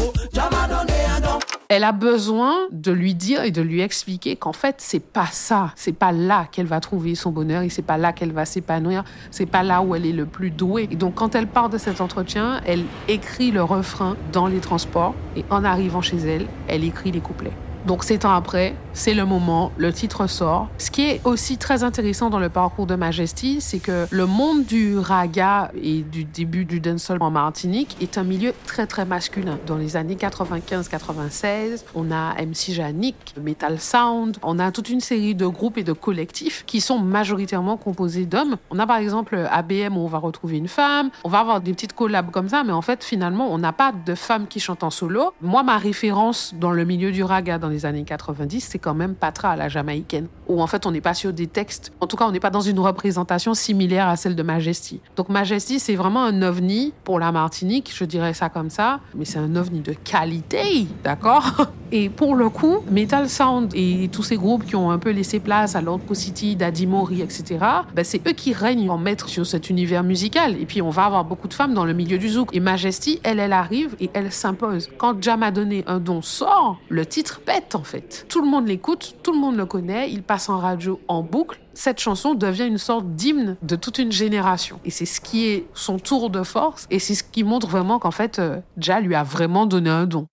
Elle 1.71 1.83
a 1.83 1.91
besoin 1.91 2.55
de 2.71 2.91
lui 2.91 3.13
dire 3.13 3.43
et 3.43 3.51
de 3.51 3.61
lui 3.61 3.81
expliquer 3.81 4.35
qu'en 4.35 4.53
fait, 4.53 4.77
c'est 4.79 4.99
pas 4.99 5.27
ça. 5.27 5.71
C'est 5.75 5.93
pas 5.93 6.11
là 6.11 6.47
qu'elle 6.51 6.65
va 6.65 6.79
trouver 6.79 7.13
son 7.13 7.29
bonheur 7.29 7.61
et 7.61 7.69
c'est 7.69 7.83
pas 7.83 7.99
là 7.99 8.11
qu'elle 8.11 8.31
va 8.31 8.45
s'épanouir. 8.45 9.03
C'est 9.29 9.45
pas 9.45 9.61
là 9.61 9.83
où 9.83 9.93
elle 9.93 10.07
est 10.07 10.11
le 10.11 10.25
plus 10.25 10.49
douée. 10.49 10.87
Et 10.89 10.95
donc, 10.95 11.13
quand 11.13 11.35
elle 11.35 11.45
part 11.45 11.69
de 11.69 11.77
cet 11.77 12.01
entretien, 12.01 12.59
elle 12.65 12.85
écrit 13.07 13.51
le 13.51 13.61
refrain 13.61 14.17
dans 14.31 14.47
les 14.47 14.61
transports 14.61 15.13
et 15.35 15.45
en 15.51 15.63
arrivant 15.63 16.01
chez 16.01 16.17
elle, 16.17 16.47
elle 16.67 16.83
écrit 16.83 17.11
les 17.11 17.21
couplets. 17.21 17.53
Donc, 17.89 18.03
sept 18.03 18.23
ans 18.23 18.35
après, 18.35 18.75
c'est 18.93 19.15
le 19.15 19.25
moment, 19.25 19.71
le 19.77 19.91
titre 19.91 20.27
sort. 20.27 20.67
Ce 20.77 20.91
qui 20.91 21.09
est 21.09 21.21
aussi 21.23 21.57
très 21.57 21.83
intéressant 21.83 22.29
dans 22.29 22.37
le 22.37 22.49
parcours 22.49 22.85
de 22.85 22.93
Majesty, 22.93 23.61
c'est 23.61 23.79
que 23.79 24.05
le 24.11 24.27
monde 24.27 24.63
du 24.63 24.99
raga 24.99 25.71
et 25.81 26.01
du 26.01 26.23
début 26.23 26.65
du 26.65 26.79
dancehall 26.79 27.17
en 27.19 27.31
Martinique 27.31 27.97
est 27.99 28.19
un 28.19 28.23
milieu 28.23 28.53
très 28.67 28.85
très 28.85 29.05
masculin. 29.05 29.57
Dans 29.65 29.77
les 29.77 29.95
années 29.95 30.13
95-96, 30.13 31.85
on 31.95 32.11
a 32.11 32.35
MC 32.35 32.73
Janik, 32.73 33.33
Metal 33.41 33.79
Sound, 33.79 34.37
on 34.43 34.59
a 34.59 34.71
toute 34.71 34.89
une 34.89 35.01
série 35.01 35.33
de 35.33 35.47
groupes 35.47 35.79
et 35.79 35.83
de 35.83 35.93
collectifs 35.93 36.65
qui 36.67 36.81
sont 36.81 36.99
majoritairement 36.99 37.77
composés 37.77 38.27
d'hommes. 38.27 38.57
On 38.69 38.77
a 38.77 38.85
par 38.85 38.97
exemple 38.97 39.47
ABM 39.49 39.97
où 39.97 40.01
on 40.01 40.07
va 40.07 40.19
retrouver 40.19 40.57
une 40.57 40.67
femme, 40.67 41.09
on 41.23 41.29
va 41.29 41.39
avoir 41.39 41.61
des 41.61 41.73
petites 41.73 41.93
collabs 41.93 42.29
comme 42.29 42.49
ça, 42.49 42.63
mais 42.63 42.73
en 42.73 42.83
fait 42.83 43.03
finalement 43.03 43.51
on 43.51 43.57
n'a 43.57 43.73
pas 43.73 43.93
de 44.05 44.13
femmes 44.13 44.45
qui 44.45 44.59
chantent 44.59 44.83
en 44.83 44.91
solo. 44.91 45.33
Moi 45.41 45.63
ma 45.63 45.79
référence 45.79 46.53
dans 46.55 46.71
le 46.71 46.85
milieu 46.85 47.11
du 47.11 47.23
raga 47.23 47.57
dans 47.57 47.69
les 47.69 47.78
années 47.85 48.03
90, 48.03 48.61
c'est 48.61 48.79
quand 48.79 48.93
même 48.93 49.15
Patra 49.15 49.51
à 49.51 49.55
la 49.55 49.69
jamaïcaine, 49.69 50.27
où 50.47 50.61
en 50.61 50.67
fait 50.67 50.85
on 50.85 50.91
n'est 50.91 51.01
pas 51.01 51.13
sur 51.13 51.33
des 51.33 51.47
textes, 51.47 51.91
en 52.01 52.07
tout 52.07 52.17
cas 52.17 52.25
on 52.25 52.31
n'est 52.31 52.39
pas 52.39 52.49
dans 52.49 52.61
une 52.61 52.79
représentation 52.79 53.53
similaire 53.53 54.07
à 54.07 54.15
celle 54.15 54.35
de 54.35 54.43
Majesty. 54.43 55.01
Donc 55.15 55.29
Majesty 55.29 55.79
c'est 55.79 55.95
vraiment 55.95 56.23
un 56.23 56.41
ovni 56.41 56.93
pour 57.03 57.19
la 57.19 57.31
Martinique, 57.31 57.91
je 57.95 58.05
dirais 58.05 58.33
ça 58.33 58.49
comme 58.49 58.69
ça, 58.69 58.99
mais 59.15 59.25
c'est 59.25 59.39
un 59.39 59.55
ovni 59.55 59.81
de 59.81 59.93
qualité, 59.93 60.87
d'accord? 61.03 61.67
Et 61.91 62.09
pour 62.09 62.35
le 62.35 62.49
coup, 62.49 62.83
Metal 62.91 63.27
Sound 63.27 63.71
et 63.73 64.09
tous 64.11 64.21
ces 64.21 64.37
groupes 64.37 64.63
qui 64.63 64.75
ont 64.75 64.91
un 64.91 64.99
peu 64.99 65.09
laissé 65.09 65.39
place 65.39 65.75
à 65.75 65.81
Lord 65.81 66.01
City, 66.13 66.55
Daddy 66.55 66.85
Mori, 66.85 67.21
etc., 67.21 67.57
ben 67.95 68.05
c'est 68.05 68.27
eux 68.27 68.33
qui 68.33 68.53
règnent 68.53 68.91
en 68.91 68.99
maître 68.99 69.27
sur 69.27 69.45
cet 69.45 69.71
univers 69.71 70.03
musical. 70.03 70.55
Et 70.61 70.65
puis 70.65 70.83
on 70.83 70.91
va 70.91 71.05
avoir 71.05 71.25
beaucoup 71.25 71.47
de 71.47 71.53
femmes 71.53 71.73
dans 71.73 71.85
le 71.85 71.93
milieu 71.93 72.19
du 72.19 72.29
zouk. 72.29 72.55
Et 72.55 72.59
Majesty, 72.59 73.19
elle, 73.23 73.39
elle 73.39 73.53
arrive 73.53 73.95
et 73.99 74.11
elle 74.13 74.31
s'impose. 74.31 74.89
Quand 74.99 75.21
Jam 75.21 75.41
a 75.41 75.49
donné 75.49 75.83
un 75.87 75.99
don 75.99 76.21
sort, 76.21 76.79
le 76.89 77.05
titre 77.07 77.41
pète 77.43 77.58
en 77.73 77.83
fait. 77.83 78.25
Tout 78.29 78.41
le 78.41 78.47
monde 78.47 78.67
l'écoute, 78.67 79.15
tout 79.23 79.31
le 79.31 79.39
monde 79.39 79.55
le 79.55 79.65
connaît, 79.65 80.11
il 80.11 80.23
passe 80.23 80.49
en 80.49 80.59
radio 80.59 80.99
en 81.07 81.21
boucle. 81.23 81.59
Cette 81.73 81.99
chanson 81.99 82.33
devient 82.33 82.67
une 82.67 82.77
sorte 82.77 83.15
d'hymne 83.15 83.57
de 83.61 83.75
toute 83.75 83.99
une 83.99 84.11
génération. 84.11 84.79
Et 84.85 84.91
c'est 84.91 85.05
ce 85.05 85.21
qui 85.21 85.47
est 85.47 85.65
son 85.73 85.99
tour 85.99 86.29
de 86.29 86.43
force 86.43 86.87
et 86.89 86.99
c'est 86.99 87.15
ce 87.15 87.23
qui 87.23 87.43
montre 87.43 87.67
vraiment 87.67 87.99
qu'en 87.99 88.11
fait, 88.11 88.39
euh, 88.39 88.59
Ja 88.77 88.99
lui 88.99 89.15
a 89.15 89.23
vraiment 89.23 89.65
donné 89.65 89.89
un 89.89 90.05
don. 90.05 90.27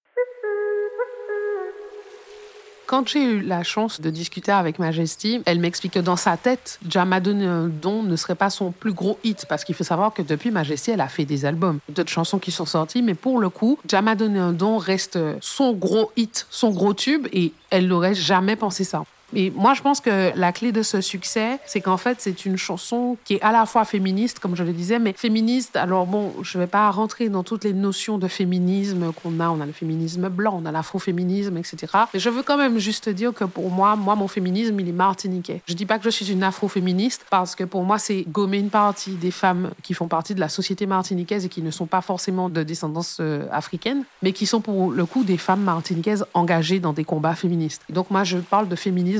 Quand 2.86 3.08
j'ai 3.08 3.24
eu 3.24 3.40
la 3.40 3.64
chance 3.64 4.00
de 4.00 4.10
discuter 4.10 4.52
avec 4.52 4.78
Majesty, 4.78 5.42
elle 5.44 5.58
m'explique 5.58 5.94
que 5.94 5.98
dans 5.98 6.14
sa 6.14 6.36
tête, 6.36 6.78
Jama 6.88 7.18
donné 7.18 7.44
un 7.44 7.66
don 7.66 8.04
ne 8.04 8.14
serait 8.14 8.36
pas 8.36 8.48
son 8.48 8.70
plus 8.70 8.92
gros 8.92 9.18
hit 9.24 9.44
parce 9.48 9.64
qu'il 9.64 9.74
faut 9.74 9.82
savoir 9.82 10.14
que 10.14 10.22
depuis 10.22 10.52
Majesty, 10.52 10.92
elle 10.92 11.00
a 11.00 11.08
fait 11.08 11.24
des 11.24 11.44
albums, 11.46 11.80
d'autres 11.88 12.12
chansons 12.12 12.38
qui 12.38 12.52
sont 12.52 12.64
sorties, 12.64 13.02
mais 13.02 13.14
pour 13.14 13.40
le 13.40 13.48
coup, 13.48 13.76
Jama 13.88 14.12
un 14.12 14.52
don 14.52 14.78
reste 14.78 15.18
son 15.40 15.72
gros 15.72 16.12
hit, 16.16 16.46
son 16.48 16.70
gros 16.70 16.94
tube 16.94 17.26
et 17.32 17.52
elle 17.70 17.88
n'aurait 17.88 18.14
jamais 18.14 18.54
pensé 18.54 18.84
ça. 18.84 19.02
Et 19.34 19.50
moi, 19.50 19.74
je 19.74 19.82
pense 19.82 20.00
que 20.00 20.36
la 20.36 20.52
clé 20.52 20.72
de 20.72 20.82
ce 20.82 21.00
succès, 21.00 21.58
c'est 21.66 21.80
qu'en 21.80 21.96
fait, 21.96 22.18
c'est 22.20 22.44
une 22.44 22.56
chanson 22.56 23.16
qui 23.24 23.34
est 23.34 23.42
à 23.42 23.52
la 23.52 23.66
fois 23.66 23.84
féministe, 23.84 24.38
comme 24.38 24.56
je 24.56 24.62
le 24.62 24.72
disais, 24.72 24.98
mais 24.98 25.14
féministe. 25.14 25.76
Alors 25.76 26.06
bon, 26.06 26.32
je 26.42 26.58
ne 26.58 26.62
vais 26.62 26.68
pas 26.68 26.90
rentrer 26.90 27.28
dans 27.28 27.42
toutes 27.42 27.64
les 27.64 27.72
notions 27.72 28.18
de 28.18 28.28
féminisme 28.28 29.12
qu'on 29.12 29.40
a. 29.40 29.48
On 29.48 29.60
a 29.60 29.66
le 29.66 29.72
féminisme 29.72 30.28
blanc, 30.28 30.60
on 30.62 30.66
a 30.66 30.72
l'afroféminisme, 30.72 31.56
etc. 31.56 31.92
Mais 32.14 32.20
je 32.20 32.30
veux 32.30 32.42
quand 32.42 32.56
même 32.56 32.78
juste 32.78 33.08
dire 33.08 33.32
que 33.32 33.44
pour 33.44 33.70
moi, 33.70 33.96
moi, 33.96 34.14
mon 34.14 34.28
féminisme, 34.28 34.78
il 34.80 34.88
est 34.88 34.92
martiniquais. 34.92 35.62
Je 35.66 35.74
dis 35.74 35.86
pas 35.86 35.98
que 35.98 36.04
je 36.04 36.10
suis 36.10 36.30
une 36.30 36.42
afroféministe 36.42 37.26
parce 37.30 37.54
que 37.54 37.64
pour 37.64 37.84
moi, 37.84 37.98
c'est 37.98 38.24
gommer 38.28 38.58
une 38.58 38.70
partie 38.70 39.12
des 39.12 39.30
femmes 39.30 39.70
qui 39.82 39.94
font 39.94 40.08
partie 40.08 40.34
de 40.34 40.40
la 40.40 40.48
société 40.48 40.86
martiniquaise 40.86 41.44
et 41.44 41.48
qui 41.48 41.62
ne 41.62 41.70
sont 41.70 41.86
pas 41.86 42.00
forcément 42.00 42.48
de 42.48 42.62
descendance 42.62 43.18
euh, 43.20 43.46
africaine, 43.50 44.04
mais 44.22 44.32
qui 44.32 44.46
sont 44.46 44.60
pour 44.60 44.90
le 44.90 45.06
coup 45.06 45.24
des 45.24 45.36
femmes 45.36 45.62
martiniquaises 45.62 46.24
engagées 46.34 46.80
dans 46.80 46.92
des 46.92 47.04
combats 47.04 47.34
féministes. 47.34 47.82
Donc 47.90 48.10
moi, 48.10 48.24
je 48.24 48.38
parle 48.38 48.68
de 48.68 48.76
féminisme 48.76 49.15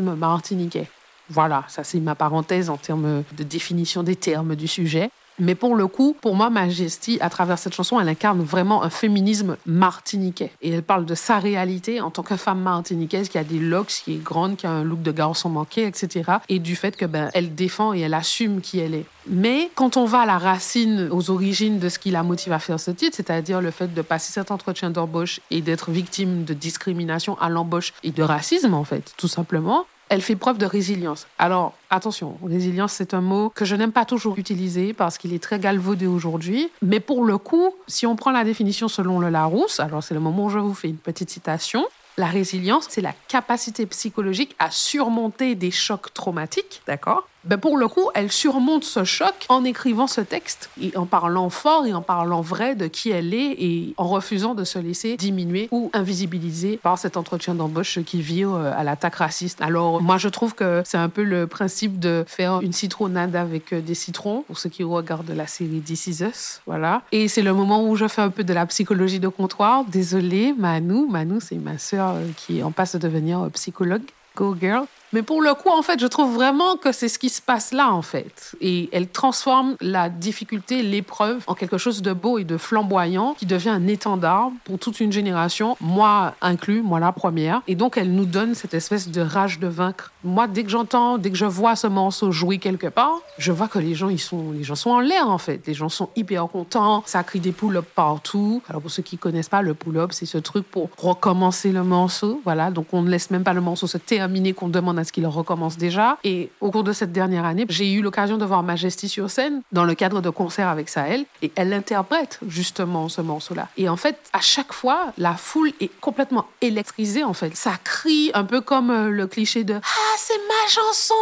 Voilà, 1.28 1.64
ça 1.68 1.82
c'est 1.84 1.98
ma 2.00 2.14
parenthèse 2.14 2.70
en 2.70 2.76
termes 2.76 3.24
de 3.36 3.42
définition 3.42 4.02
des 4.02 4.16
termes 4.16 4.54
du 4.54 4.68
sujet. 4.68 5.10
Mais 5.38 5.54
pour 5.54 5.76
le 5.76 5.86
coup, 5.86 6.16
pour 6.20 6.34
moi, 6.34 6.50
Majesty, 6.50 7.18
à 7.20 7.30
travers 7.30 7.58
cette 7.58 7.74
chanson, 7.74 8.00
elle 8.00 8.08
incarne 8.08 8.42
vraiment 8.42 8.82
un 8.82 8.90
féminisme 8.90 9.56
martiniquais. 9.66 10.50
Et 10.62 10.70
elle 10.70 10.82
parle 10.82 11.04
de 11.04 11.14
sa 11.14 11.38
réalité 11.38 12.00
en 12.00 12.10
tant 12.10 12.22
que 12.22 12.36
femme 12.36 12.60
martiniquaise 12.60 13.28
qui 13.28 13.38
a 13.38 13.44
des 13.44 13.58
locks, 13.58 14.02
qui 14.04 14.14
est 14.14 14.22
grande, 14.22 14.56
qui 14.56 14.66
a 14.66 14.70
un 14.70 14.84
look 14.84 15.02
de 15.02 15.12
garçon 15.12 15.48
manqué, 15.48 15.86
etc. 15.86 16.32
Et 16.48 16.58
du 16.58 16.76
fait 16.76 16.96
que 16.96 17.04
ben, 17.04 17.30
elle 17.34 17.54
défend 17.54 17.92
et 17.94 18.00
elle 18.00 18.14
assume 18.14 18.60
qui 18.60 18.78
elle 18.78 18.94
est. 18.94 19.06
Mais 19.28 19.70
quand 19.74 19.96
on 19.96 20.04
va 20.04 20.20
à 20.20 20.26
la 20.26 20.38
racine, 20.38 21.08
aux 21.10 21.30
origines 21.30 21.78
de 21.78 21.88
ce 21.88 21.98
qui 21.98 22.10
la 22.10 22.22
motive 22.22 22.52
à 22.52 22.58
faire 22.58 22.78
ce 22.78 22.90
titre, 22.90 23.16
c'est-à-dire 23.16 23.60
le 23.60 23.70
fait 23.70 23.92
de 23.92 24.02
passer 24.02 24.32
cet 24.32 24.50
entretien 24.50 24.90
d'embauche 24.90 25.40
et 25.50 25.60
d'être 25.60 25.90
victime 25.90 26.44
de 26.44 26.54
discrimination 26.54 27.38
à 27.40 27.48
l'embauche 27.48 27.92
et 28.04 28.12
de 28.12 28.22
racisme, 28.22 28.74
en 28.74 28.84
fait, 28.84 29.14
tout 29.16 29.28
simplement, 29.28 29.86
elle 30.08 30.22
fait 30.22 30.36
preuve 30.36 30.58
de 30.58 30.66
résilience. 30.66 31.26
Alors, 31.38 31.74
attention, 31.90 32.38
résilience, 32.44 32.92
c'est 32.92 33.14
un 33.14 33.20
mot 33.20 33.50
que 33.50 33.64
je 33.64 33.74
n'aime 33.74 33.92
pas 33.92 34.04
toujours 34.04 34.38
utiliser 34.38 34.92
parce 34.92 35.18
qu'il 35.18 35.32
est 35.34 35.42
très 35.42 35.58
galvaudé 35.58 36.06
aujourd'hui. 36.06 36.70
Mais 36.82 37.00
pour 37.00 37.24
le 37.24 37.38
coup, 37.38 37.74
si 37.88 38.06
on 38.06 38.16
prend 38.16 38.30
la 38.30 38.44
définition 38.44 38.88
selon 38.88 39.18
le 39.18 39.30
Larousse, 39.30 39.80
alors 39.80 40.02
c'est 40.02 40.14
le 40.14 40.20
moment 40.20 40.46
où 40.46 40.50
je 40.50 40.58
vous 40.58 40.74
fais 40.74 40.88
une 40.88 40.96
petite 40.96 41.30
citation. 41.30 41.86
La 42.18 42.26
résilience, 42.26 42.86
c'est 42.88 43.02
la 43.02 43.12
capacité 43.28 43.84
psychologique 43.84 44.56
à 44.58 44.70
surmonter 44.70 45.54
des 45.54 45.70
chocs 45.70 46.14
traumatiques, 46.14 46.82
d'accord? 46.86 47.28
Ben 47.46 47.58
pour 47.58 47.76
le 47.76 47.86
coup, 47.86 48.10
elle 48.14 48.32
surmonte 48.32 48.82
ce 48.82 49.04
choc 49.04 49.46
en 49.48 49.64
écrivant 49.64 50.08
ce 50.08 50.20
texte 50.20 50.68
et 50.82 50.96
en 50.96 51.06
parlant 51.06 51.48
fort 51.48 51.86
et 51.86 51.94
en 51.94 52.02
parlant 52.02 52.40
vrai 52.40 52.74
de 52.74 52.88
qui 52.88 53.10
elle 53.10 53.32
est 53.34 53.54
et 53.58 53.94
en 53.96 54.08
refusant 54.08 54.54
de 54.54 54.64
se 54.64 54.80
laisser 54.80 55.16
diminuer 55.16 55.68
ou 55.70 55.90
invisibiliser 55.92 56.78
par 56.82 56.98
cet 56.98 57.16
entretien 57.16 57.54
d'embauche 57.54 58.00
qui 58.04 58.20
vit 58.20 58.44
euh, 58.44 58.72
à 58.76 58.82
l'attaque 58.82 59.16
raciste. 59.16 59.62
Alors, 59.62 60.02
moi, 60.02 60.18
je 60.18 60.28
trouve 60.28 60.54
que 60.54 60.82
c'est 60.84 60.98
un 60.98 61.08
peu 61.08 61.22
le 61.22 61.46
principe 61.46 62.00
de 62.00 62.24
faire 62.26 62.60
une 62.62 62.72
citronnade 62.72 63.36
avec 63.36 63.72
euh, 63.72 63.80
des 63.80 63.94
citrons 63.94 64.42
pour 64.46 64.58
ceux 64.58 64.68
qui 64.68 64.82
regardent 64.82 65.30
la 65.30 65.46
série 65.46 65.80
This 65.80 66.08
Is 66.08 66.24
Us. 66.24 66.60
Voilà. 66.66 67.02
Et 67.12 67.28
c'est 67.28 67.42
le 67.42 67.52
moment 67.52 67.88
où 67.88 67.94
je 67.94 68.08
fais 68.08 68.22
un 68.22 68.30
peu 68.30 68.42
de 68.42 68.52
la 68.52 68.66
psychologie 68.66 69.20
de 69.20 69.28
comptoir. 69.28 69.84
Désolée, 69.84 70.52
Manu. 70.58 71.06
Manu, 71.08 71.38
c'est 71.40 71.56
ma 71.56 71.78
sœur 71.78 72.14
euh, 72.16 72.26
qui 72.36 72.62
en 72.62 72.72
passe 72.72 72.96
de 72.96 72.98
devenir 72.98 73.48
psychologue. 73.52 74.02
Go 74.34 74.54
girl. 74.60 74.86
Mais 75.16 75.22
pour 75.22 75.40
le 75.40 75.54
coup, 75.54 75.70
en 75.70 75.80
fait, 75.80 75.98
je 75.98 76.06
trouve 76.06 76.34
vraiment 76.34 76.76
que 76.76 76.92
c'est 76.92 77.08
ce 77.08 77.18
qui 77.18 77.30
se 77.30 77.40
passe 77.40 77.72
là, 77.72 77.90
en 77.90 78.02
fait. 78.02 78.54
Et 78.60 78.90
elle 78.92 79.08
transforme 79.08 79.74
la 79.80 80.10
difficulté, 80.10 80.82
l'épreuve, 80.82 81.42
en 81.46 81.54
quelque 81.54 81.78
chose 81.78 82.02
de 82.02 82.12
beau 82.12 82.36
et 82.36 82.44
de 82.44 82.58
flamboyant 82.58 83.34
qui 83.38 83.46
devient 83.46 83.70
un 83.70 83.86
étendard 83.86 84.50
pour 84.64 84.78
toute 84.78 85.00
une 85.00 85.12
génération, 85.12 85.78
moi 85.80 86.34
inclus, 86.42 86.82
moi 86.82 87.00
la 87.00 87.12
première. 87.12 87.62
Et 87.66 87.76
donc, 87.76 87.96
elle 87.96 88.12
nous 88.12 88.26
donne 88.26 88.54
cette 88.54 88.74
espèce 88.74 89.08
de 89.08 89.22
rage 89.22 89.58
de 89.58 89.68
vaincre. 89.68 90.12
Moi, 90.22 90.48
dès 90.48 90.64
que 90.64 90.68
j'entends, 90.68 91.16
dès 91.16 91.30
que 91.30 91.38
je 91.38 91.46
vois 91.46 91.76
ce 91.76 91.86
morceau 91.86 92.30
jouer 92.30 92.58
quelque 92.58 92.88
part, 92.88 93.18
je 93.38 93.52
vois 93.52 93.68
que 93.68 93.78
les 93.78 93.94
gens, 93.94 94.10
ils 94.10 94.20
sont, 94.20 94.52
les 94.52 94.64
gens 94.64 94.74
sont 94.74 94.90
en 94.90 95.00
l'air, 95.00 95.30
en 95.30 95.38
fait. 95.38 95.66
Les 95.66 95.72
gens 95.72 95.88
sont 95.88 96.10
hyper 96.14 96.46
contents. 96.46 97.02
Ça 97.06 97.24
crie 97.24 97.40
des 97.40 97.52
pull-ups 97.52 97.88
partout. 97.94 98.60
Alors, 98.68 98.82
pour 98.82 98.90
ceux 98.90 99.02
qui 99.02 99.16
connaissent 99.16 99.48
pas, 99.48 99.62
le 99.62 99.72
pull-up, 99.72 100.10
c'est 100.12 100.26
ce 100.26 100.36
truc 100.36 100.70
pour 100.70 100.90
recommencer 100.98 101.72
le 101.72 101.84
morceau. 101.84 102.42
Voilà. 102.44 102.70
Donc, 102.70 102.88
on 102.92 103.00
ne 103.00 103.08
laisse 103.08 103.30
même 103.30 103.44
pas 103.44 103.54
le 103.54 103.62
morceau 103.62 103.86
se 103.86 103.96
terminer, 103.96 104.52
qu'on 104.52 104.68
demande 104.68 104.98
à 104.98 105.05
qu'il 105.12 105.26
recommence 105.26 105.76
déjà. 105.76 106.18
Et 106.24 106.50
au 106.60 106.70
cours 106.70 106.84
de 106.84 106.92
cette 106.92 107.12
dernière 107.12 107.44
année, 107.44 107.66
j'ai 107.68 107.92
eu 107.92 108.02
l'occasion 108.02 108.38
de 108.38 108.44
voir 108.44 108.62
Majesty 108.62 109.08
sur 109.08 109.30
scène 109.30 109.62
dans 109.72 109.84
le 109.84 109.94
cadre 109.94 110.20
de 110.20 110.30
concerts 110.30 110.68
avec 110.68 110.88
Sahel. 110.88 111.24
Et 111.42 111.52
elle 111.54 111.72
interprète 111.72 112.38
justement 112.46 113.08
ce 113.08 113.20
morceau-là. 113.20 113.68
Et 113.76 113.88
en 113.88 113.96
fait, 113.96 114.18
à 114.32 114.40
chaque 114.40 114.72
fois, 114.72 115.12
la 115.18 115.34
foule 115.34 115.72
est 115.80 115.90
complètement 116.00 116.46
électrisée, 116.60 117.24
en 117.24 117.32
fait. 117.32 117.56
Ça 117.56 117.72
crie 117.82 118.30
un 118.34 118.44
peu 118.44 118.60
comme 118.60 118.90
euh, 118.90 119.10
le 119.10 119.26
cliché 119.26 119.64
de 119.64 119.74
Ah, 119.74 120.16
c'est 120.18 120.40
chanson 120.68 121.14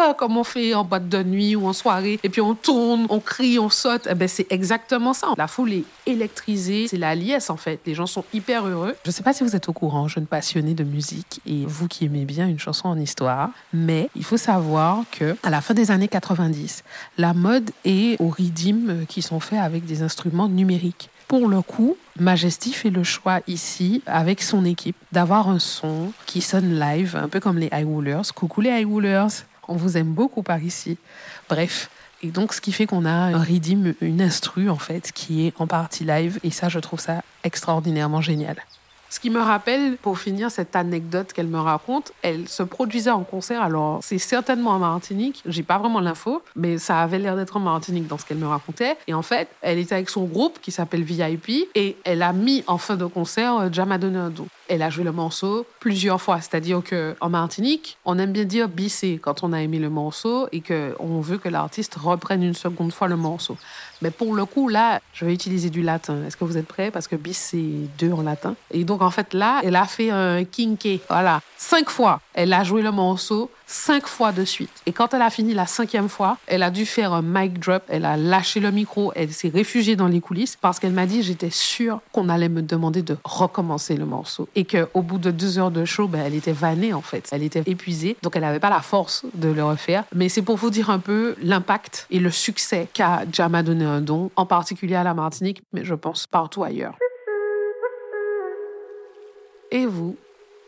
euh, 0.00 0.14
Comme 0.14 0.36
on 0.36 0.44
fait 0.44 0.74
en 0.74 0.84
boîte 0.84 1.08
de 1.08 1.22
nuit 1.22 1.56
ou 1.56 1.66
en 1.66 1.72
soirée. 1.72 2.18
Et 2.22 2.28
puis 2.28 2.40
on 2.40 2.54
tourne, 2.54 3.06
on 3.08 3.20
crie, 3.20 3.58
on 3.58 3.70
saute. 3.70 4.08
Eh 4.10 4.14
ben, 4.14 4.28
c'est 4.28 4.50
exactement 4.50 5.12
ça. 5.12 5.28
La 5.36 5.48
foule 5.48 5.72
est 5.72 5.84
électrisée. 6.06 6.86
C'est 6.88 6.96
la 6.96 7.14
liesse, 7.14 7.50
en 7.50 7.56
fait. 7.56 7.80
Les 7.86 7.94
gens 7.94 8.06
sont 8.06 8.24
hyper 8.32 8.66
heureux. 8.66 8.94
Je 9.04 9.10
ne 9.10 9.12
sais 9.12 9.22
pas 9.22 9.32
si 9.32 9.44
vous 9.44 9.54
êtes 9.54 9.68
au 9.68 9.72
courant, 9.72 10.08
jeune 10.08 10.26
passionné 10.26 10.74
de 10.74 10.84
musique 10.84 11.40
et 11.46 11.64
vous 11.66 11.88
qui 11.88 12.04
aimez 12.04 12.24
bien 12.24 12.48
une 12.48 12.58
chanson 12.58 12.88
en 12.88 12.98
histoire 12.98 13.50
mais 13.72 14.10
il 14.14 14.24
faut 14.24 14.36
savoir 14.36 15.04
que 15.10 15.36
à 15.42 15.50
la 15.50 15.60
fin 15.60 15.74
des 15.74 15.90
années 15.90 16.08
90, 16.08 16.84
la 17.16 17.34
mode 17.34 17.70
est 17.84 18.20
aux 18.20 18.28
rythmes 18.28 19.06
qui 19.06 19.22
sont 19.22 19.40
faits 19.40 19.58
avec 19.58 19.84
des 19.84 20.02
instruments 20.02 20.48
numériques. 20.48 21.10
Pour 21.28 21.46
le 21.46 21.60
coup, 21.60 21.96
Majesty 22.18 22.72
fait 22.72 22.88
le 22.88 23.04
choix 23.04 23.40
ici, 23.46 24.02
avec 24.06 24.42
son 24.42 24.64
équipe, 24.64 24.96
d'avoir 25.12 25.50
un 25.50 25.58
son 25.58 26.12
qui 26.24 26.40
sonne 26.40 26.80
live, 26.80 27.16
un 27.16 27.28
peu 27.28 27.38
comme 27.38 27.58
les 27.58 27.68
High 27.70 27.86
Coucou 28.34 28.62
les 28.62 28.70
High 28.70 28.88
on 29.68 29.76
vous 29.76 29.98
aime 29.98 30.14
beaucoup 30.14 30.42
par 30.42 30.62
ici. 30.62 30.96
Bref, 31.50 31.90
et 32.22 32.28
donc, 32.28 32.54
ce 32.54 32.62
qui 32.62 32.72
fait 32.72 32.86
qu'on 32.86 33.04
a 33.04 33.10
un 33.10 33.38
rythme, 33.38 33.94
une 34.00 34.22
instru, 34.22 34.70
en 34.70 34.78
fait, 34.78 35.12
qui 35.12 35.46
est 35.46 35.60
en 35.60 35.66
partie 35.66 36.04
live. 36.04 36.40
Et 36.42 36.50
ça, 36.50 36.68
je 36.68 36.78
trouve 36.78 36.98
ça 36.98 37.22
extraordinairement 37.44 38.22
génial. 38.22 38.56
Ce 39.10 39.20
qui 39.20 39.30
me 39.30 39.40
rappelle, 39.40 39.96
pour 39.96 40.18
finir, 40.18 40.50
cette 40.50 40.76
anecdote 40.76 41.32
qu'elle 41.32 41.46
me 41.46 41.58
raconte, 41.58 42.12
elle 42.22 42.46
se 42.46 42.62
produisait 42.62 43.10
en 43.10 43.24
concert. 43.24 43.62
Alors, 43.62 44.00
c'est 44.02 44.18
certainement 44.18 44.72
en 44.72 44.78
Martinique. 44.78 45.42
J'ai 45.46 45.62
pas 45.62 45.78
vraiment 45.78 46.00
l'info, 46.00 46.42
mais 46.56 46.78
ça 46.78 47.00
avait 47.00 47.18
l'air 47.18 47.34
d'être 47.34 47.56
en 47.56 47.60
Martinique 47.60 48.06
dans 48.06 48.18
ce 48.18 48.26
qu'elle 48.26 48.38
me 48.38 48.46
racontait. 48.46 48.96
Et 49.06 49.14
en 49.14 49.22
fait, 49.22 49.48
elle 49.62 49.78
était 49.78 49.94
avec 49.94 50.10
son 50.10 50.24
groupe 50.24 50.60
qui 50.60 50.72
s'appelle 50.72 51.02
VIP 51.02 51.68
et 51.74 51.96
elle 52.04 52.22
a 52.22 52.32
mis 52.32 52.64
en 52.66 52.76
fin 52.76 52.96
de 52.96 53.06
concert 53.06 53.56
euh, 53.56 53.68
Jamadonado. 53.72 54.46
Elle 54.68 54.82
a 54.82 54.90
joué 54.90 55.04
le 55.04 55.12
morceau 55.12 55.66
plusieurs 55.80 56.20
fois. 56.20 56.40
C'est-à-dire 56.40 56.82
qu'en 56.88 57.28
Martinique, 57.28 57.98
on 58.04 58.18
aime 58.18 58.32
bien 58.32 58.44
dire 58.44 58.68
bisser 58.68 59.18
quand 59.20 59.42
on 59.42 59.52
a 59.52 59.62
aimé 59.62 59.78
le 59.78 59.90
morceau 59.90 60.46
et 60.52 60.60
qu'on 60.60 61.20
veut 61.20 61.38
que 61.38 61.48
l'artiste 61.48 61.94
reprenne 61.94 62.42
une 62.42 62.54
seconde 62.54 62.92
fois 62.92 63.08
le 63.08 63.16
morceau. 63.16 63.56
Mais 64.02 64.10
pour 64.10 64.34
le 64.34 64.44
coup, 64.44 64.68
là, 64.68 65.00
je 65.12 65.24
vais 65.24 65.34
utiliser 65.34 65.70
du 65.70 65.82
latin. 65.82 66.24
Est-ce 66.26 66.36
que 66.36 66.44
vous 66.44 66.56
êtes 66.56 66.68
prêts? 66.68 66.90
Parce 66.90 67.08
que 67.08 67.16
bis, 67.16 67.36
c'est 67.36 67.88
deux 67.98 68.12
en 68.12 68.22
latin. 68.22 68.54
Et 68.70 68.84
donc, 68.84 69.02
en 69.02 69.10
fait, 69.10 69.34
là, 69.34 69.60
elle 69.64 69.76
a 69.76 69.86
fait 69.86 70.10
un 70.10 70.44
kinké. 70.44 71.00
Voilà. 71.08 71.40
Cinq 71.56 71.90
fois, 71.90 72.20
elle 72.34 72.52
a 72.52 72.62
joué 72.62 72.82
le 72.82 72.92
morceau 72.92 73.50
cinq 73.68 74.08
fois 74.08 74.32
de 74.32 74.44
suite. 74.44 74.70
Et 74.86 74.92
quand 74.92 75.14
elle 75.14 75.22
a 75.22 75.30
fini 75.30 75.54
la 75.54 75.66
cinquième 75.66 76.08
fois, 76.08 76.38
elle 76.46 76.62
a 76.62 76.70
dû 76.70 76.86
faire 76.86 77.12
un 77.12 77.22
mic 77.22 77.60
drop. 77.60 77.84
Elle 77.88 78.04
a 78.04 78.16
lâché 78.16 78.58
le 78.58 78.72
micro. 78.72 79.12
Elle 79.14 79.32
s'est 79.32 79.50
réfugiée 79.50 79.94
dans 79.94 80.08
les 80.08 80.20
coulisses 80.20 80.56
parce 80.56 80.80
qu'elle 80.80 80.92
m'a 80.92 81.06
dit 81.06 81.22
j'étais 81.22 81.50
sûre 81.50 82.00
qu'on 82.12 82.28
allait 82.28 82.48
me 82.48 82.62
demander 82.62 83.02
de 83.02 83.16
recommencer 83.24 83.96
le 83.96 84.06
morceau. 84.06 84.48
Et 84.56 84.64
qu'au 84.64 85.02
bout 85.02 85.18
de 85.18 85.30
deux 85.30 85.58
heures 85.58 85.70
de 85.70 85.84
show, 85.84 86.08
ben, 86.08 86.22
elle 86.24 86.34
était 86.34 86.52
vannée 86.52 86.94
en 86.94 87.02
fait. 87.02 87.28
Elle 87.30 87.42
était 87.42 87.62
épuisée. 87.66 88.16
Donc 88.22 88.34
elle 88.34 88.42
n'avait 88.42 88.58
pas 88.58 88.70
la 88.70 88.80
force 88.80 89.24
de 89.34 89.48
le 89.48 89.62
refaire. 89.62 90.04
Mais 90.14 90.28
c'est 90.28 90.42
pour 90.42 90.56
vous 90.56 90.70
dire 90.70 90.90
un 90.90 90.98
peu 90.98 91.36
l'impact 91.42 92.06
et 92.10 92.18
le 92.18 92.30
succès 92.30 92.88
qu'a 92.92 93.22
Jama 93.30 93.62
donné 93.62 93.84
un 93.84 94.00
don, 94.00 94.30
en 94.36 94.46
particulier 94.46 94.94
à 94.94 95.04
la 95.04 95.14
Martinique, 95.14 95.62
mais 95.72 95.84
je 95.84 95.94
pense 95.94 96.26
partout 96.26 96.64
ailleurs. 96.64 96.96
Et 99.70 99.84
vous, 99.84 100.16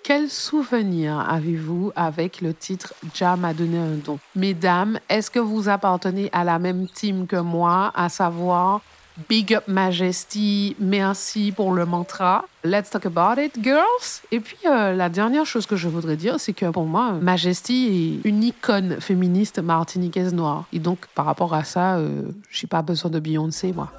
quel 0.03 0.29
souvenir 0.29 1.19
avez-vous 1.21 1.93
avec 1.95 2.41
le 2.41 2.55
titre 2.55 2.95
Ja 3.15 3.37
m'a 3.37 3.55
donné 3.55 3.79
un 3.79 3.97
don 4.05 4.19
Mesdames, 4.35 4.99
est-ce 5.09 5.31
que 5.31 5.39
vous 5.39 5.69
appartenez 5.69 6.29
à 6.33 6.45
la 6.45 6.59
même 6.59 6.87
team 6.89 7.27
que 7.27 7.37
moi, 7.37 7.93
à 7.95 8.09
savoir 8.09 8.81
Big 9.29 9.55
Up 9.55 9.65
Majesty, 9.67 10.77
merci 10.79 11.53
pour 11.53 11.73
le 11.73 11.85
mantra. 11.85 12.47
Let's 12.65 12.91
talk 12.91 13.07
about 13.07 13.41
it, 13.41 13.63
girls? 13.63 14.23
Et 14.31 14.41
puis, 14.41 14.57
euh, 14.67 14.95
la 14.95 15.09
dernière 15.09 15.45
chose 15.45 15.67
que 15.67 15.77
je 15.77 15.89
voudrais 15.89 16.17
dire, 16.17 16.41
c'est 16.41 16.53
que 16.53 16.67
pour 16.71 16.87
moi, 16.87 17.13
Majesty 17.21 18.21
est 18.25 18.29
une 18.29 18.43
icône 18.43 19.01
féministe 19.01 19.59
martiniquaise 19.59 20.33
noire. 20.33 20.65
Et 20.73 20.79
donc, 20.79 21.07
par 21.15 21.27
rapport 21.27 21.55
à 21.55 21.65
ça, 21.65 21.97
euh, 21.97 22.23
j'ai 22.51 22.67
pas 22.67 22.83
besoin 22.83 23.11
de 23.11 23.21
Beyoncé, 23.21 23.73
moi. 23.73 23.93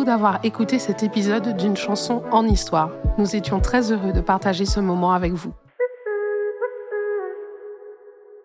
d'avoir 0.08 0.40
écouté 0.44 0.80
cet 0.80 1.04
épisode 1.04 1.56
d'une 1.58 1.76
chanson 1.76 2.24
en 2.32 2.48
histoire. 2.48 2.90
Nous 3.18 3.36
étions 3.36 3.60
très 3.60 3.92
heureux 3.92 4.14
de 4.14 4.22
partager 4.22 4.66
ce 4.66 4.80
moment 4.80 5.12
avec 5.12 5.34
vous. 5.34 5.54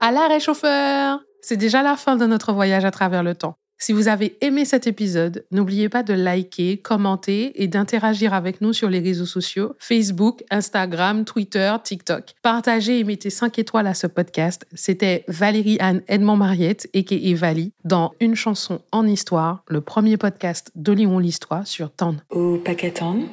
À 0.01 0.11
l'arrêt 0.11 0.41
chauffeur 0.41 1.21
C'est 1.41 1.57
déjà 1.57 1.83
la 1.83 1.97
fin 1.97 2.17
de 2.17 2.27
notre 2.27 2.53
voyage 2.53 2.85
à 2.85 2.91
travers 2.91 3.23
le 3.23 3.37
temps. 3.37 3.57
Si 3.83 3.93
vous 3.93 4.07
avez 4.07 4.37
aimé 4.43 4.65
cet 4.65 4.87
épisode, 4.87 5.45
n'oubliez 5.51 5.89
pas 5.89 6.05
de 6.05 6.15
liker, 6.15 6.77
commenter 6.77 7.61
et 7.61 7.67
d'interagir 7.67 8.33
avec 8.33 8.61
nous 8.61 8.73
sur 8.73 8.89
les 8.89 9.01
réseaux 9.01 9.27
sociaux 9.27 9.75
Facebook, 9.81 10.45
Instagram, 10.51 11.25
Twitter, 11.25 11.75
TikTok. 11.83 12.35
Partagez 12.43 13.01
et 13.01 13.03
mettez 13.03 13.29
5 13.29 13.59
étoiles 13.59 13.89
à 13.89 13.95
ce 13.95 14.07
podcast. 14.07 14.69
C'était 14.73 15.25
Valérie 15.27 15.79
Anne 15.81 16.03
Edmond-Mariette 16.07 16.89
et 16.95 17.35
Vali 17.35 17.73
dans 17.83 18.13
Une 18.21 18.37
chanson 18.37 18.83
en 18.93 19.05
histoire, 19.05 19.65
le 19.67 19.81
premier 19.81 20.17
podcast 20.17 20.71
d'Olion 20.77 21.19
l'histoire 21.19 21.67
sur 21.67 21.91
Tande. 21.91 22.23
Au 22.31 22.59
paquet 22.59 22.93
Tande 22.93 23.25